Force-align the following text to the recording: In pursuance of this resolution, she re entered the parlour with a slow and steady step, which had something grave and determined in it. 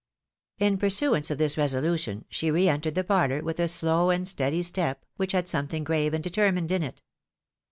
In 0.57 0.79
pursuance 0.79 1.29
of 1.29 1.37
this 1.37 1.59
resolution, 1.59 2.25
she 2.27 2.49
re 2.49 2.67
entered 2.67 2.95
the 2.95 3.03
parlour 3.03 3.43
with 3.43 3.59
a 3.59 3.67
slow 3.67 4.09
and 4.09 4.27
steady 4.27 4.63
step, 4.63 5.05
which 5.17 5.31
had 5.33 5.47
something 5.47 5.83
grave 5.83 6.15
and 6.15 6.23
determined 6.23 6.71
in 6.71 6.81
it. 6.81 7.03